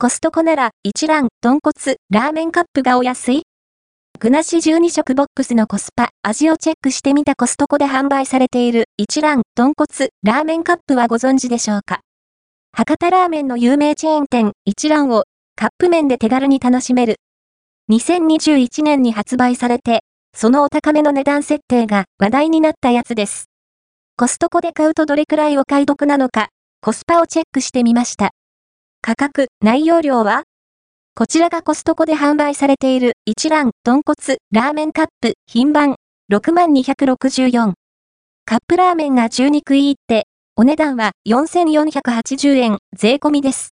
[0.00, 3.42] コストコなら一蘭、豚骨、ラーメンカップがお安い
[4.20, 11.98] 具なし12食ボックスのコスパ、味をチェックしてみたコストコで販売されている一蘭、豚骨、ラーメンカップはご存知でしょうか？
[12.70, 15.24] 博多ラーメンの有名チェーン店一蘭を
[15.56, 17.16] カップ麺で手軽に楽しめる。
[17.90, 23.46] 2021年に発売されて、そのお高めの値段設定が話題になったやつです。
[24.16, 26.50] コストコで買うとどれくらいお買い得なのか、
[26.82, 28.30] コスパをチェックしてみました。
[29.08, 30.42] 価格、内容量は？
[31.14, 35.96] こちらがコストコで販売されている一蘭、豚骨、ラーメンカップ、品番、
[36.30, 37.72] 6264。
[38.44, 40.26] カップラーメンが12食いって、
[40.56, 43.70] お値段は4480円、税込みです。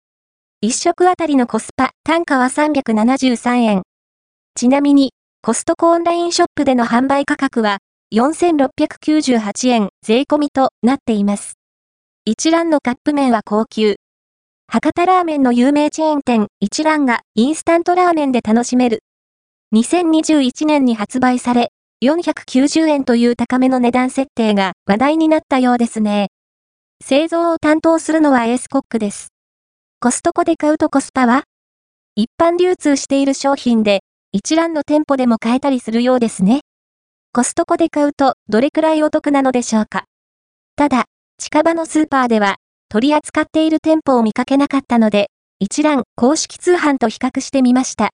[0.62, 3.82] 一食あたりのコスパ、単価は373円。
[4.54, 7.78] ちなみに、コストコオンラインショップでの販売価格は、
[8.14, 11.58] 4698円、税込みとなっています。
[12.24, 13.96] 一蘭のカップ麺は高級。
[14.70, 19.02] 博多ラーメンの有名チェーン店一蘭がインスタントラーメンで楽しめる。
[19.74, 21.70] 2021年に発売され、
[22.04, 26.28] 490円という高めの値段設定が話題になったようですね。
[27.02, 29.28] 製造を担当するのはエースコックです。
[30.00, 31.44] コストコで買うとコスパは
[32.14, 34.00] 一般流通している商品で、
[34.32, 36.60] 一蘭の店舗でも買えたりするようですね。
[37.32, 40.04] コストコで買うとどれくらいお得なのでしょうか。
[40.76, 41.06] ただ、
[41.38, 42.56] 近場のスーパーでは
[42.90, 48.12] 取り扱っている店舗を見かけなかったので、一覧公式通販と比較してみました。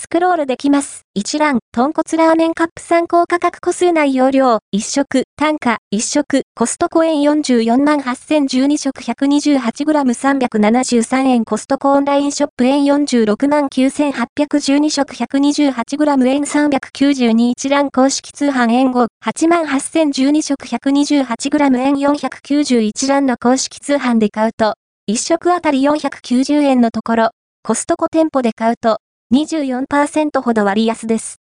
[0.00, 1.02] スクロールできます。
[1.14, 29.00] 一覧、豚骨ラーメンカップ参考価格個数内容量、一食、単価、一食、コストコ円44万8012食 128g373 円コストコオンラインショップ円46万9812食 128g 円392一覧公式通販円5、8万8012食 128g 円491覧の公式通販で買うと、一食あたり490円のところ、コストコ店舗で買うと、
[29.32, 31.36] 24%ほど割安です。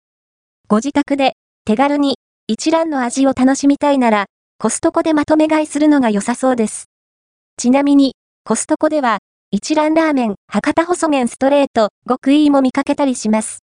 [0.68, 1.34] ご自宅で
[1.64, 2.16] 手軽に
[2.48, 4.26] 一蘭の味を楽しみたいなら、
[4.58, 6.86] コストコでまとめ買いするのが良さそうです。
[7.56, 8.14] ちなみに、
[8.44, 9.18] コストコでは、
[9.50, 13.60] 一蘭ラーメン、博多細麺ストレート、極意も見かけたりします。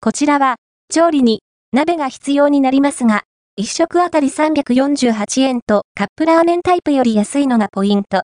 [0.00, 0.56] こちらは、
[0.92, 1.40] 調理に、
[1.72, 3.22] 鍋が必要になりますが、
[3.58, 8.22] 1食あたり348円とカップラーメンタイプより安いのがポイント。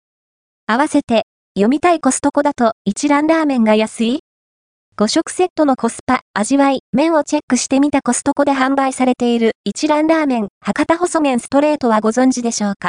[0.65, 1.23] 合わせて、
[1.55, 4.19] 読みたいコストコだと一蘭ラーメンが安い？
[4.99, 12.87] 5食セットのコスパ、味わい、麺をチェックしてみたコストコで販売されている一蘭ラーメン、博多細麺ストレートはご存知でしょうか？